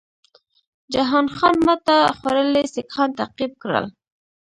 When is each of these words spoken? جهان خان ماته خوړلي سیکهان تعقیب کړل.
جهان 0.93 1.25
خان 1.35 1.55
ماته 1.65 1.97
خوړلي 2.17 2.63
سیکهان 2.75 3.09
تعقیب 3.19 3.51
کړل. 3.63 3.85